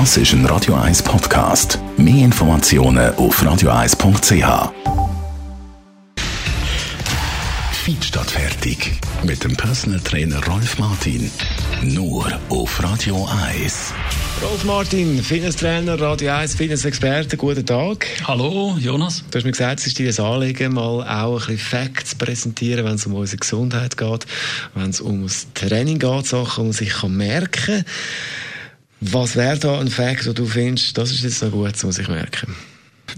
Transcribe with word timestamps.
Das 0.00 0.16
ist 0.16 0.32
ein 0.32 0.44
Radio 0.46 0.74
1 0.74 1.04
Podcast. 1.04 1.78
Mehr 1.96 2.24
Informationen 2.24 3.14
auf 3.14 3.40
radio1.ch. 3.40 4.72
Feed 7.72 8.04
statt 8.04 8.28
fertig. 8.28 8.90
Mit 9.22 9.44
dem 9.44 9.56
Personal 9.56 10.00
Trainer 10.00 10.44
Rolf 10.48 10.80
Martin. 10.80 11.30
Nur 11.80 12.26
auf 12.48 12.82
Radio 12.82 13.24
1. 13.52 13.94
Rolf 14.42 14.64
Martin, 14.64 15.22
Fitnesstrainer, 15.22 16.00
Radio 16.00 16.32
1, 16.32 16.56
Fitness-Experte, 16.56 17.36
guten 17.36 17.64
Tag. 17.64 18.08
Hallo, 18.26 18.76
Jonas. 18.80 19.22
Du 19.30 19.38
hast 19.38 19.44
mir 19.44 19.52
gesagt, 19.52 19.78
es 19.78 19.86
ist 19.86 19.98
dir 20.00 20.12
ein 20.12 20.24
Anliegen, 20.24 20.74
mal 20.74 21.04
auch 21.04 21.34
ein 21.34 21.38
bisschen 21.38 21.58
Facts 21.58 22.10
zu 22.10 22.16
präsentieren, 22.16 22.84
wenn 22.84 22.96
es 22.96 23.06
um 23.06 23.14
unsere 23.14 23.38
Gesundheit 23.38 23.96
geht, 23.96 24.26
wenn 24.74 24.90
es 24.90 25.00
um 25.00 25.22
das 25.22 25.46
Training 25.54 26.00
geht, 26.00 26.26
Sachen, 26.26 26.64
die 26.64 26.66
man 26.66 26.72
sich 26.72 27.02
merken 27.04 27.84
kann. 27.84 27.84
Was 29.06 29.36
wäre 29.36 29.58
da 29.58 29.80
ein 29.80 29.88
Fact, 29.88 30.24
den 30.24 30.34
du 30.34 30.46
findest, 30.46 30.96
das 30.96 31.10
ist 31.10 31.24
jetzt 31.24 31.42
noch 31.42 31.50
gut, 31.50 31.74
das 31.74 31.84
muss 31.84 31.98
ich 31.98 32.08
merken? 32.08 32.56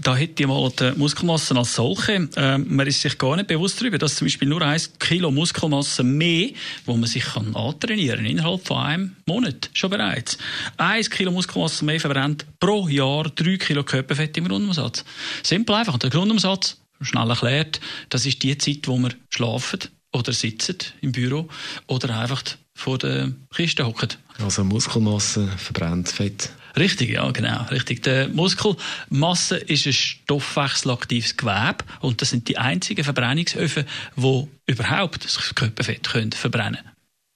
Da 0.03 0.17
hätte 0.17 0.43
ich 0.43 0.47
mal 0.47 0.69
die 0.77 0.91
Muskelmasse 0.97 1.55
als 1.55 1.75
solche. 1.75 2.27
Ähm, 2.35 2.65
man 2.67 2.85
ist 2.87 3.01
sich 3.01 3.17
gar 3.17 3.37
nicht 3.37 3.47
bewusst 3.47 3.79
darüber, 3.79 3.97
dass 3.97 4.15
zum 4.17 4.25
Beispiel 4.25 4.49
nur 4.49 4.61
ein 4.61 4.81
Kilo 4.99 5.31
Muskelmasse 5.31 6.03
mehr, 6.03 6.49
wo 6.85 6.97
man 6.97 7.07
sich 7.07 7.23
kann 7.23 7.55
antrainieren 7.55 8.25
innerhalb 8.25 8.67
von 8.67 8.77
einem 8.79 9.15
Monat 9.25 9.69
schon 9.71 9.89
bereits. 9.89 10.37
Ein 10.75 11.03
Kilo 11.03 11.31
Muskelmasse 11.31 11.85
mehr 11.85 12.01
verbrennt 12.01 12.45
pro 12.59 12.89
Jahr 12.89 13.31
drei 13.33 13.55
Kilo 13.55 13.85
Körperfett 13.85 14.35
im 14.37 14.49
Grundumsatz. 14.49 15.05
Simpel 15.41 15.73
einfach. 15.73 15.93
Und 15.93 16.03
der 16.03 16.09
Grundumsatz, 16.09 16.81
schnell 16.99 17.29
erklärt, 17.29 17.79
das 18.09 18.25
ist 18.25 18.43
die 18.43 18.57
Zeit, 18.57 18.89
wo 18.89 18.97
wir 18.97 19.11
schlafen 19.29 19.79
oder 20.11 20.33
sitzen 20.33 20.77
im 20.99 21.13
Büro 21.13 21.47
oder 21.87 22.19
einfach 22.19 22.43
vor 22.77 22.97
der 22.99 23.31
Kiste 23.53 23.85
hocken. 23.85 24.09
Also 24.39 24.63
Muskelmasse 24.63 25.47
verbrennt 25.57 26.09
Fett. 26.09 26.51
Richtig, 26.77 27.09
ja, 27.09 27.29
genau. 27.31 27.63
Richtig. 27.71 28.03
Die 28.03 28.27
Muskelmasse 28.31 29.57
ist 29.57 29.87
ein 29.87 29.93
stoffwechselaktives 29.93 31.35
Gewebe 31.35 31.83
und 32.01 32.21
das 32.21 32.29
sind 32.29 32.47
die 32.47 32.59
einzigen 32.59 33.03
Verbrennungsöfen, 33.03 33.85
die 34.15 34.47
überhaupt 34.67 35.25
das 35.25 35.55
Körperfett 35.55 36.07
können 36.07 36.31
verbrennen 36.31 36.75
können. 36.75 36.91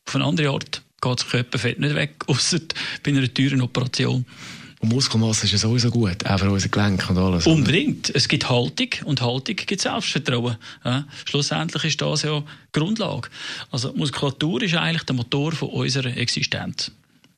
Auf 0.07 0.15
eine 0.15 0.25
andere 0.25 0.49
Art 0.49 0.83
geht 1.01 1.19
das 1.19 1.27
Körperfett 1.27 1.79
nicht 1.79 1.95
weg, 1.95 2.23
außer 2.27 2.59
bei 3.03 3.11
einer 3.11 3.33
teuren 3.33 3.61
Operation. 3.61 4.25
Und 4.81 4.89
Muskelmasse 4.89 5.45
ist 5.45 5.51
ja 5.51 5.59
sowieso 5.59 5.91
gut, 5.91 6.25
auch 6.25 6.39
für 6.39 6.49
unsere 6.49 6.69
Gelenke 6.69 7.09
und 7.09 7.17
alles. 7.19 7.45
Unbedingt. 7.45 8.09
Es 8.15 8.27
gibt 8.27 8.49
Haltung 8.49 8.89
und 9.05 9.21
Haltung 9.21 9.55
gibt 9.55 9.79
Selbstvertrauen. 9.79 10.57
Ja. 10.83 11.05
Schlussendlich 11.25 11.83
ist 11.83 12.01
das 12.01 12.23
ja 12.23 12.43
Grundlage. 12.71 13.29
Also 13.69 13.93
Muskulatur 13.93 14.63
ist 14.63 14.73
eigentlich 14.73 15.03
der 15.03 15.15
Motor 15.15 15.51
von 15.51 15.69
unserer 15.69 16.17
Existenz. 16.17 16.91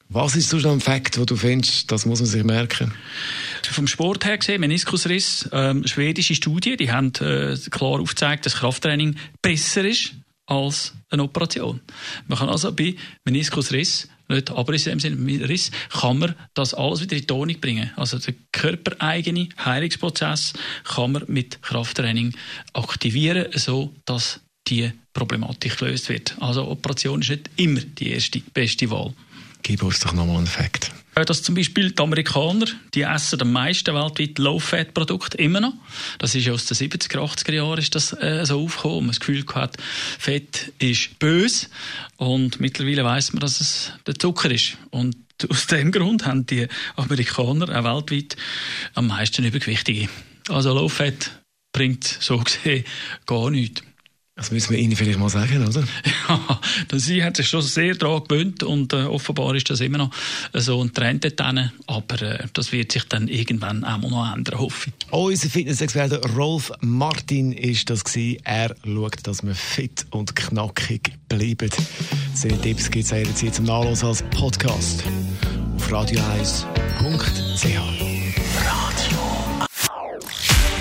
Was 0.08 0.36
ist 0.36 0.50
so 0.50 0.58
ein 0.70 0.80
Fakt, 0.80 1.18
wo 1.20 1.26
du 1.26 1.36
findest, 1.36 1.92
das 1.92 2.06
muss 2.06 2.20
man 2.20 2.30
sich 2.30 2.44
merken? 2.44 2.94
Vom 3.64 3.88
Sport 3.88 4.26
her 4.26 4.38
gesehen, 4.38 4.62
Meniskusriss, 4.62 5.50
ähm, 5.52 5.86
schwedische 5.88 6.36
Studien, 6.36 6.78
die 6.78 6.92
haben 6.92 7.12
äh, 7.20 7.58
klar 7.72 8.00
aufgezeigt, 8.00 8.46
dass 8.46 8.56
Krafttraining 8.56 9.16
besser 9.42 9.84
ist 9.84 10.14
als 10.54 10.94
eine 11.10 11.24
Operation. 11.24 11.82
Man 12.28 12.40
kann 12.40 12.50
also 12.50 12.74
bei 12.74 12.96
Meniskusriss 13.26 14.08
nicht 14.30 14.52
Abriss 14.52 14.88
im 14.88 15.00
Sinne 15.00 15.50
Riss, 15.50 15.72
kann 15.90 16.20
man 16.20 16.36
das 16.54 16.74
alles 16.74 17.02
wieder 17.02 17.18
in 17.18 17.28
Tonung 17.28 17.60
bringen. 17.60 17.92
Also 17.96 18.18
der 18.20 18.34
körpereigene 18.52 19.50
Heilungsprozess 19.64 20.54
kann 20.86 21.12
man 21.12 21.24
mit 21.28 21.62
Krafttraining 21.62 22.34
aktivieren, 22.74 23.48
so 23.56 23.94
dass 24.06 24.40
die 24.68 24.92
Problematik 25.14 25.78
gelöst 25.78 26.10
wird. 26.10 26.36
Also 26.40 26.68
Operation 26.68 27.22
ist 27.22 27.30
nicht 27.30 27.50
immer 27.58 27.82
die 27.82 28.12
erste 28.12 28.40
beste 28.54 28.90
Wahl. 28.90 29.14
Gib 29.62 29.84
uns 29.84 30.00
doch 30.00 30.14
nochmal 30.14 30.38
einen 30.38 30.48
Fakt. 30.48 30.92
Äh, 31.16 31.26
dass 31.26 31.44
zum 31.44 31.56
Beispiel 31.56 31.92
die 31.92 32.02
Amerikaner, 32.02 32.66
die 32.94 33.02
essen 33.02 33.42
am 33.42 33.52
meisten 33.52 33.94
weltweit 33.94 34.40
Low-Fat-Produkte 34.40 35.38
immer 35.38 35.60
noch. 35.60 35.74
Das 36.18 36.36
ist 36.36 36.50
aus 36.50 36.66
den 36.66 36.78
70er, 36.78 37.18
80er 37.18 37.54
Jahren 37.54 37.80
ist 37.80 37.96
das 37.96 38.14
äh, 38.14 38.46
so 38.46 38.62
aufgekommen. 38.62 39.00
Man 39.00 39.08
das 39.10 39.20
Gefühl 39.20 39.46
gehabt, 39.46 39.78
Fett 39.82 40.74
ist 40.80 41.20
böse. 41.20 41.68
Und 42.18 42.60
mittlerweile 42.60 43.04
weiß 43.04 43.34
man, 43.34 43.42
dass 43.42 43.62
es 43.62 43.92
der 44.08 44.16
Zucker 44.16 44.50
ist. 44.50 44.78
Und 44.90 45.16
aus 45.50 45.68
dem 45.68 45.92
Grund 45.92 46.26
haben 46.26 46.46
die 46.46 46.68
Amerikaner 46.96 47.70
auch 47.80 47.84
weltweit 47.84 48.36
am 48.94 49.08
meisten 49.08 49.44
Übergewichtige. 49.44 50.10
Also 50.50 50.74
Low-Fat 50.74 51.32
bringt 51.72 52.06
so 52.06 52.38
gesehen 52.38 52.86
gar 53.26 53.50
nichts. 53.50 53.84
Das 54.36 54.50
müssen 54.50 54.72
wir 54.72 54.80
Ihnen 54.80 54.96
vielleicht 54.96 55.20
mal 55.20 55.30
sagen, 55.30 55.68
oder? 55.68 55.84
Ja, 56.28 57.00
sie 57.00 57.24
hat 57.24 57.38
sich 57.38 57.48
schon 57.48 57.62
sehr 57.62 57.94
daran 57.94 58.24
gewöhnt 58.24 58.64
und 58.64 58.94
äh, 58.94 59.04
offenbar 59.04 59.54
ist 59.56 59.70
das 59.70 59.80
immer 59.80 60.00
noch 60.00 60.10
so 60.54 60.82
ein 60.82 60.92
Trend 60.94 61.24
dort 61.24 61.40
aber 61.86 62.22
äh, 62.22 62.48
das 62.54 62.72
wird 62.72 62.92
sich 62.92 63.04
dann 63.04 63.28
irgendwann 63.28 63.84
auch 63.84 64.00
noch 64.00 64.34
ändern, 64.34 64.60
hoffe 64.60 64.90
ich. 64.90 65.12
Unser 65.12 65.50
Fitnessexperte 65.50 66.20
Rolf 66.36 66.72
Martin 66.82 67.52
ist 67.52 67.90
das 67.90 68.04
gewesen. 68.04 68.40
Er 68.44 68.76
schaut, 68.84 69.28
dass 69.28 69.44
wir 69.44 69.54
fit 69.54 70.08
und 70.10 70.36
knackig 70.36 71.12
bleiben. 71.30 71.70
Seine 72.34 72.60
Tipps 72.60 72.90
gibt 72.90 73.06
es 73.06 73.12
jederzeit 73.12 73.54
zum 73.54 73.66
Nachlesen 73.66 74.08
als 74.08 74.24
Podcast 74.32 75.04
auf 75.76 75.92
radio1.ch. 75.92 78.13